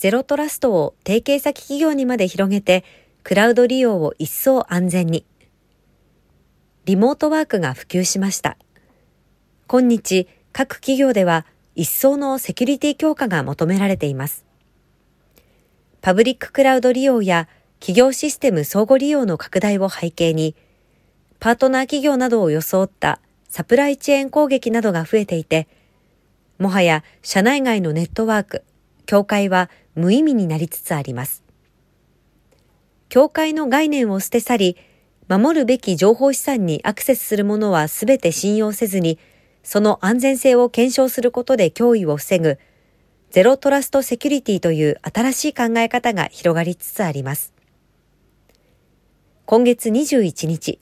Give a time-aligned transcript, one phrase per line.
[0.00, 2.84] ゼロトラストを提携先企業にまで広げて、
[3.22, 5.26] クラウド利用を一層安全に。
[6.86, 8.56] リモートワークが普及しました。
[9.66, 11.44] 今日、各企業では
[11.74, 14.46] 一層のセキュリティ強化が求められています。
[16.00, 17.46] パブリッククラウド利用や
[17.78, 20.56] 企業システム相互利用の拡大を背景に、
[21.40, 25.68] パートナー企業などを装ったサプライチェーン攻撃などが増えていて、
[26.58, 28.64] もはや社内外のネットワーク、
[29.10, 31.42] 境界は無意味になりつつあります。
[33.08, 34.76] 境界の概念を捨て去り、
[35.26, 39.18] 守るべき情報資産にアクセスするものはすべて信用せずに、
[39.64, 42.60] その安全性を検証することで脅威を防ぐ、
[43.30, 47.52] ゼロトラストセキュリティという新しい考え方が広がりつつあります。
[49.44, 50.78] 今月21日、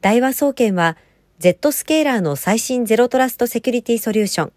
[0.00, 0.96] 大和総研は
[1.38, 4.52] Z スケーラーの最新ゼロトラストセキュリティソリューション、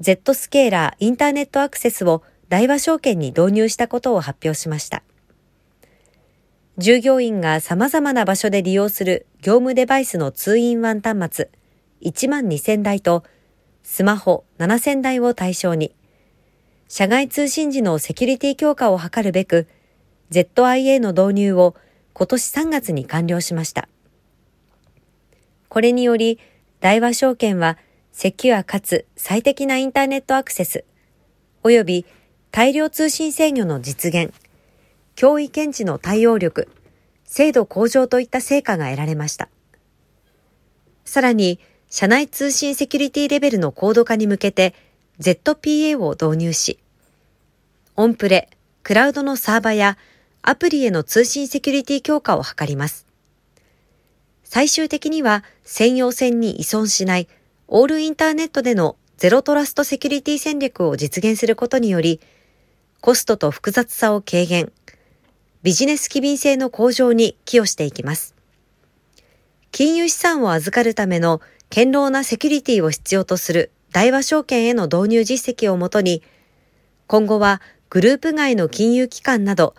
[0.00, 5.02] Z スケーラーインターネットアクセスを大和証券に導入したことを発表しました。
[6.78, 11.50] 従業員が様々な場所で利用する業務デバイスの通院ワン端末
[12.02, 13.24] 1万2000台と
[13.82, 15.94] スマホ7000台を対象に、
[16.88, 19.66] 社外通信時のセキュリティ強化を図るべく、
[20.30, 21.74] ZIA の導入を
[22.12, 23.88] 今年3月に完了しました。
[25.68, 26.38] これにより、
[26.80, 27.78] 大和証券は
[28.16, 30.86] セキュアかつ最適なインターネットアクセス、
[31.64, 32.06] 及び
[32.50, 34.32] 大量通信制御の実現、
[35.16, 36.66] 脅威検知の対応力、
[37.26, 39.50] 精度向上といった成果が得られました。
[41.04, 44.74] さらに、社内通信セキュリティレベルの高度化に向けて
[45.20, 46.78] ZPA を導入し、
[47.96, 48.48] オンプレ、
[48.82, 49.98] クラウドのサーバや
[50.40, 53.06] アプリへの通信セキュリティ強化を図ります。
[54.42, 57.28] 最終的には専用線に依存しない
[57.68, 62.20] オールインターネットでのゼロトラストセキュリティ戦略を実現することにより、
[63.00, 64.70] コストと複雑さを軽減、
[65.62, 68.36] ビジネス機敏性の向上に寄与していきます。
[69.72, 76.22] 金融資産を預かるための堅牢なセキュリティを必要とする大和証券への導入実績をもとに、
[77.08, 77.60] 今後は
[77.90, 79.74] グループ外の金融機関など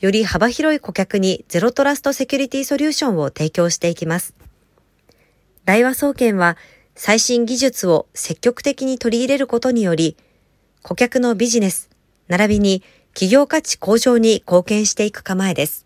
[0.00, 4.34] より幅広い顧客にゼロトラストセキュリティソリューションを提供していきます。
[5.64, 6.56] 大和総研は
[6.98, 10.16] 最新技術を積極的に取り入れることにより、
[10.82, 11.88] 顧客のビジネス、
[12.26, 15.85] 並びに企業価値向上に貢献していく構えです。